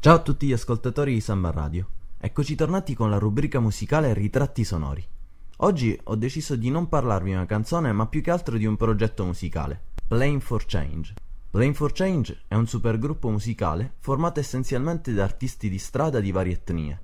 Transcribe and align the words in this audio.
Ciao 0.00 0.14
a 0.14 0.20
tutti 0.20 0.46
gli 0.46 0.52
ascoltatori 0.52 1.12
di 1.12 1.20
Samba 1.20 1.50
Radio. 1.50 1.88
Eccoci 2.18 2.54
tornati 2.54 2.94
con 2.94 3.10
la 3.10 3.18
rubrica 3.18 3.58
musicale 3.58 4.14
Ritratti 4.14 4.62
sonori. 4.62 5.04
Oggi 5.56 5.98
ho 6.04 6.14
deciso 6.14 6.54
di 6.54 6.70
non 6.70 6.88
parlarvi 6.88 7.30
di 7.30 7.34
una 7.34 7.46
canzone, 7.46 7.90
ma 7.90 8.06
più 8.06 8.22
che 8.22 8.30
altro 8.30 8.56
di 8.56 8.64
un 8.64 8.76
progetto 8.76 9.24
musicale, 9.24 9.80
Playing 10.06 10.40
for 10.40 10.64
Change. 10.66 11.14
Playing 11.50 11.74
for 11.74 11.90
Change 11.90 12.42
è 12.46 12.54
un 12.54 12.68
supergruppo 12.68 13.28
musicale 13.28 13.94
formato 13.98 14.38
essenzialmente 14.38 15.12
da 15.12 15.24
artisti 15.24 15.68
di 15.68 15.78
strada 15.78 16.20
di 16.20 16.30
varie 16.30 16.52
etnie. 16.52 17.00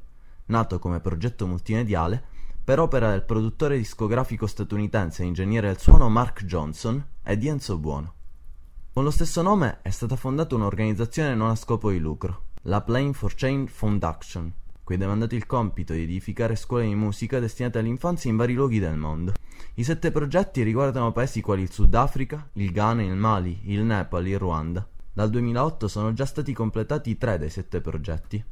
Nato 0.46 0.79
come 0.79 1.00
progetto 1.00 1.48
multimediale, 1.48 2.22
per 2.62 2.79
opera 2.79 3.11
del 3.11 3.24
produttore 3.24 3.76
discografico 3.76 4.46
statunitense 4.46 5.24
e 5.24 5.26
ingegnere 5.26 5.66
del 5.66 5.80
suono 5.80 6.08
Mark 6.08 6.45
Johnson 6.45 7.04
e 7.24 7.36
di 7.36 7.48
Enzo 7.48 7.76
Buono. 7.76 8.14
Con 8.92 9.02
lo 9.02 9.11
stesso 9.11 9.42
nome 9.42 9.80
è 9.82 9.90
stata 9.90 10.14
fondata 10.14 10.55
un'organizzazione 10.55 11.34
non 11.34 11.51
a 11.51 11.56
scopo 11.56 11.91
di 11.91 11.98
lucro, 11.98 12.44
la 12.66 12.80
Playing 12.80 13.14
for 13.14 13.34
Change 13.34 13.70
Foundation, 13.70 14.52
cui 14.82 14.95
è 14.95 14.98
demandato 14.98 15.34
il 15.34 15.45
compito 15.45 15.92
di 15.92 16.02
edificare 16.02 16.56
scuole 16.56 16.86
di 16.86 16.95
musica 16.95 17.38
destinate 17.38 17.78
all'infanzia 17.78 18.30
in 18.30 18.36
vari 18.36 18.55
luoghi 18.55 18.78
del 18.78 18.96
mondo. 18.96 19.34
I 19.74 19.84
sette 19.84 20.10
progetti 20.10 20.62
riguardano 20.62 21.12
paesi 21.12 21.41
quali 21.42 21.62
il 21.62 21.70
Sudafrica, 21.70 22.48
il 22.55 22.70
Ghana, 22.70 23.02
il 23.02 23.16
Mali, 23.16 23.60
il 23.64 23.82
Nepal, 23.82 24.27
il 24.27 24.38
Ruanda. 24.38 24.86
Dal 25.12 25.28
2008 25.28 25.88
sono 25.88 26.12
già 26.14 26.24
stati 26.24 26.55
completati 26.55 27.19
tre 27.19 27.38
dei 27.38 27.50
sette 27.50 27.80
progetti. 27.80 28.42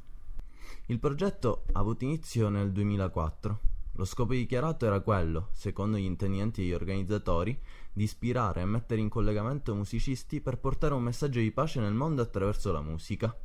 Il 0.87 0.99
progetto 0.99 1.65
ha 1.73 1.81
avuto 1.81 2.05
inizio 2.05 2.51
nel 2.51 2.71
2004 2.71 3.59
lo 3.97 4.07
scopo 4.07 4.33
dichiarato 4.33 4.87
era 4.87 5.01
quello, 5.01 5.49
secondo 5.53 5.99
gli 5.99 6.05
intendimenti 6.05 6.63
degli 6.63 6.73
organizzatori, 6.73 7.59
di 7.93 8.05
ispirare 8.05 8.63
e 8.63 8.65
mettere 8.65 9.03
in 9.03 9.11
collegamento 9.11 9.75
musicisti 9.75 10.41
per 10.41 10.57
portare 10.57 10.95
un 10.95 11.03
messaggio 11.03 11.41
di 11.41 11.51
pace 11.51 11.79
nel 11.79 11.93
mondo 11.93 12.23
attraverso 12.23 12.73
la 12.73 12.81
musica. 12.81 13.37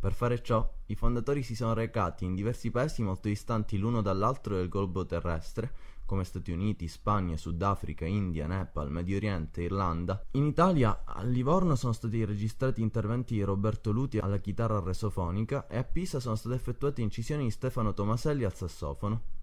Per 0.00 0.12
fare 0.12 0.40
ciò, 0.42 0.68
i 0.86 0.94
fondatori 0.94 1.42
si 1.42 1.56
sono 1.56 1.74
recati 1.74 2.24
in 2.24 2.36
diversi 2.36 2.70
paesi 2.70 3.02
molto 3.02 3.26
distanti 3.26 3.76
l'uno 3.78 4.00
dall'altro 4.00 4.54
del 4.54 4.68
globo 4.68 5.04
terrestre, 5.04 5.72
come 6.06 6.22
Stati 6.22 6.52
Uniti, 6.52 6.86
Spagna, 6.86 7.36
Sudafrica, 7.36 8.06
India, 8.06 8.46
Nepal, 8.46 8.90
Medio 8.90 9.16
Oriente, 9.16 9.62
Irlanda. 9.62 10.24
In 10.32 10.46
Italia, 10.46 11.02
a 11.04 11.22
Livorno 11.24 11.74
sono 11.74 11.92
stati 11.92 12.24
registrati 12.24 12.80
interventi 12.80 13.34
di 13.34 13.42
Roberto 13.42 13.90
Luti 13.90 14.18
alla 14.18 14.38
chitarra 14.38 14.80
resofonica 14.80 15.66
e 15.66 15.76
a 15.76 15.84
Pisa 15.84 16.20
sono 16.20 16.36
state 16.36 16.54
effettuate 16.54 17.02
incisioni 17.02 17.44
di 17.44 17.50
Stefano 17.50 17.92
Tomaselli 17.92 18.44
al 18.44 18.54
sassofono. 18.54 19.37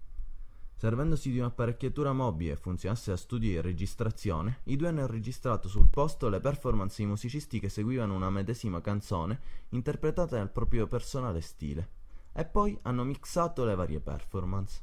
Servendosi 0.78 1.30
di 1.30 1.38
un'apparecchiatura 1.38 2.12
mobile 2.12 2.52
e 2.52 2.56
funzionasse 2.56 3.10
da 3.10 3.16
studio 3.16 3.48
di 3.48 3.60
registrazione, 3.62 4.60
i 4.64 4.76
due 4.76 4.88
hanno 4.88 5.06
registrato 5.06 5.68
sul 5.68 5.88
posto 5.88 6.28
le 6.28 6.38
performance 6.38 6.96
di 6.98 7.08
musicisti 7.08 7.58
che 7.58 7.70
seguivano 7.70 8.14
una 8.14 8.28
medesima 8.28 8.82
canzone 8.82 9.40
interpretata 9.70 10.36
nel 10.36 10.50
proprio 10.50 10.86
personale 10.86 11.40
stile, 11.40 11.88
e 12.34 12.44
poi 12.44 12.78
hanno 12.82 13.04
mixato 13.04 13.64
le 13.64 13.74
varie 13.74 14.00
performance. 14.00 14.82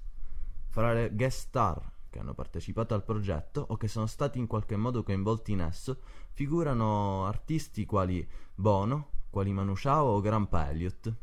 Fra 0.69 0.93
le 0.93 1.11
guest 1.13 1.39
star 1.41 1.91
che 2.09 2.17
hanno 2.17 2.33
partecipato 2.33 2.95
al 2.95 3.03
progetto 3.03 3.63
o 3.69 3.77
che 3.77 3.87
sono 3.87 4.07
stati 4.07 4.39
in 4.39 4.47
qualche 4.47 4.75
modo 4.75 5.03
coinvolti 5.03 5.51
in 5.51 5.61
esso 5.61 5.99
figurano 6.31 7.27
artisti 7.27 7.85
quali 7.85 8.27
Bono, 8.55 9.09
quali 9.29 9.51
Manu 9.51 9.73
Chao 9.75 10.07
o 10.07 10.21
Grandpa 10.21 10.71
Elliott. 10.71 11.13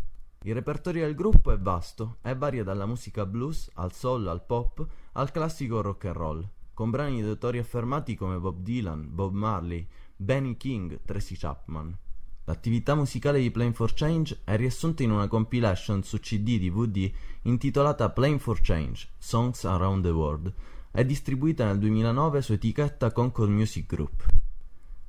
Il 0.43 0.55
repertorio 0.55 1.05
del 1.05 1.15
gruppo 1.15 1.53
è 1.53 1.59
vasto 1.59 2.17
e 2.23 2.35
varia 2.35 2.65
dalla 2.65 2.87
musica 2.87 3.27
blues 3.27 3.71
al 3.75 3.93
soul 3.93 4.27
al 4.27 4.43
pop 4.47 4.87
al 5.13 5.31
classico 5.33 5.83
rock 5.83 6.07
and 6.07 6.17
roll, 6.17 6.49
con 6.73 6.89
brani 6.89 7.21
di 7.21 7.29
autori 7.29 7.59
affermati 7.59 8.15
come 8.15 8.39
Bob 8.39 8.63
Dylan, 8.63 9.07
Bob 9.11 9.35
Marley, 9.35 9.87
Benny 10.17 10.57
King, 10.57 11.01
Tracy 11.05 11.37
Chapman. 11.37 11.95
L'attività 12.45 12.95
musicale 12.95 13.39
di 13.39 13.51
Playing 13.51 13.75
for 13.75 13.93
Change 13.93 14.41
è 14.45 14.57
riassunta 14.57 15.03
in 15.03 15.11
una 15.11 15.29
compilation 15.29 16.03
su 16.03 16.19
CD 16.19 16.59
DVD 16.59 17.13
intitolata 17.43 18.09
Playing 18.09 18.41
for 18.41 18.63
Change 18.63 19.09
Songs 19.19 19.67
Around 19.67 20.05
the 20.05 20.11
World 20.11 20.55
e 20.91 21.05
distribuita 21.05 21.67
nel 21.67 21.79
2009 21.79 22.41
su 22.41 22.55
etichetta 22.55 23.13
Concord 23.13 23.51
Music 23.51 23.85
Group. 23.85 24.40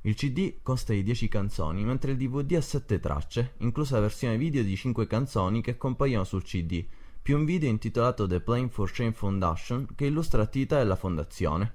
Il 0.04 0.16
CD 0.16 0.56
consta 0.64 0.92
di 0.92 1.04
10 1.04 1.28
canzoni, 1.28 1.84
mentre 1.84 2.10
il 2.10 2.16
DVD 2.16 2.54
ha 2.54 2.60
7 2.60 2.98
tracce, 2.98 3.54
inclusa 3.58 3.94
la 3.94 4.00
versione 4.00 4.36
video 4.36 4.64
di 4.64 4.74
5 4.74 5.06
canzoni 5.06 5.60
che 5.60 5.76
compaiono 5.76 6.24
sul 6.24 6.42
CD, 6.42 6.84
più 7.22 7.36
un 7.36 7.44
video 7.44 7.68
intitolato 7.68 8.26
The 8.26 8.40
Playing 8.40 8.68
for 8.68 8.90
Shame 8.90 9.12
Foundation 9.12 9.86
che 9.94 10.06
illustra 10.06 10.38
l'attività 10.38 10.78
della 10.78 10.96
fondazione. 10.96 11.74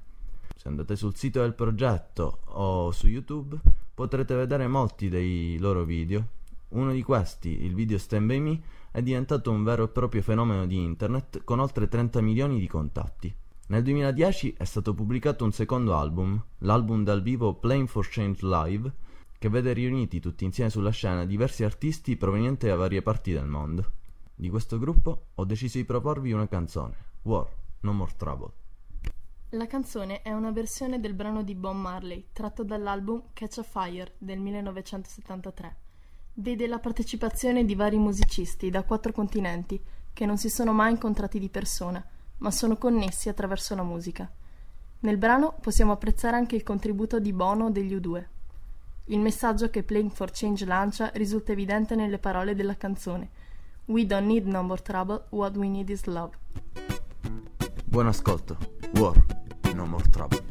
Se 0.57 0.67
andate 0.67 0.97
sul 0.97 1.15
sito 1.15 1.39
del 1.39 1.53
progetto 1.53 2.41
o 2.47 2.91
su 2.91 3.07
YouTube 3.07 3.57
potrete 3.93 4.35
vedere 4.35 4.67
molti 4.67 5.07
dei 5.07 5.57
loro 5.57 5.85
video. 5.85 6.27
Uno 6.69 6.91
di 6.91 7.03
questi, 7.03 7.63
il 7.63 7.73
video 7.73 7.97
Stand 7.97 8.25
By 8.27 8.39
Me, 8.39 8.61
è 8.91 9.01
diventato 9.01 9.51
un 9.51 9.63
vero 9.63 9.85
e 9.85 9.87
proprio 9.87 10.21
fenomeno 10.21 10.65
di 10.67 10.83
internet 10.83 11.45
con 11.45 11.59
oltre 11.59 11.87
30 11.87 12.19
milioni 12.19 12.59
di 12.59 12.67
contatti. 12.67 13.33
Nel 13.69 13.83
2010 13.83 14.53
è 14.57 14.63
stato 14.63 14.93
pubblicato 14.93 15.43
un 15.43 15.51
secondo 15.51 15.97
album, 15.97 16.41
l'album 16.59 17.03
dal 17.03 17.21
vivo 17.21 17.55
Playing 17.55 17.89
for 17.89 18.07
Change 18.07 18.45
Live, 18.45 18.93
che 19.37 19.49
vede 19.49 19.73
riuniti 19.73 20.21
tutti 20.21 20.45
insieme 20.45 20.69
sulla 20.69 20.89
scena 20.89 21.25
diversi 21.25 21.65
artisti 21.65 22.15
provenienti 22.15 22.67
da 22.67 22.75
varie 22.75 23.01
parti 23.01 23.33
del 23.33 23.45
mondo. 23.45 23.91
Di 24.33 24.47
questo 24.47 24.79
gruppo 24.79 25.25
ho 25.35 25.43
deciso 25.43 25.79
di 25.79 25.83
proporvi 25.83 26.31
una 26.31 26.47
canzone, 26.47 26.95
War, 27.23 27.45
No 27.81 27.91
More 27.91 28.13
Trouble. 28.15 28.51
La 29.49 29.67
canzone 29.67 30.21
è 30.21 30.31
una 30.31 30.51
versione 30.51 31.01
del 31.01 31.13
brano 31.13 31.43
di 31.43 31.53
Bob 31.53 31.75
Marley 31.75 32.27
tratto 32.31 32.63
dall'album 32.63 33.21
Catch 33.33 33.57
a 33.57 33.63
Fire 33.63 34.13
del 34.17 34.39
1973. 34.39 35.75
Vede 36.35 36.67
la 36.67 36.79
partecipazione 36.79 37.65
di 37.65 37.75
vari 37.75 37.97
musicisti 37.97 38.69
da 38.69 38.83
quattro 38.83 39.11
continenti 39.11 39.77
che 40.13 40.25
non 40.25 40.37
si 40.37 40.49
sono 40.49 40.71
mai 40.71 40.91
incontrati 40.91 41.37
di 41.37 41.49
persona 41.49 42.01
ma 42.37 42.51
sono 42.51 42.77
connessi 42.77 43.29
attraverso 43.29 43.75
la 43.75 43.83
musica. 43.83 44.29
Nel 44.99 45.17
brano 45.17 45.55
possiamo 45.61 45.91
apprezzare 45.91 46.35
anche 46.35 46.55
il 46.55 46.63
contributo 46.63 47.19
di 47.19 47.33
Bono 47.33 47.69
degli 47.69 47.95
U2. 47.95 48.25
Il 49.05 49.19
messaggio 49.19 49.69
che 49.69 49.83
Playing 49.83 50.11
for 50.11 50.31
Change 50.31 50.65
lancia 50.65 51.11
risulta 51.13 51.51
evidente 51.51 51.95
nelle 51.95 52.17
parole 52.17 52.55
della 52.55 52.75
canzone 52.75 53.29
We 53.87 54.05
don't 54.05 54.27
need 54.27 54.45
no 54.45 54.63
more 54.63 54.81
trouble, 54.81 55.27
what 55.29 55.55
we 55.55 55.69
need 55.69 55.89
is 55.89 56.03
love. 56.05 56.31
Buon 57.85 58.07
ascolto. 58.07 58.57
War, 58.95 59.15
no 59.73 59.85
more 59.85 60.03
trouble. 60.09 60.43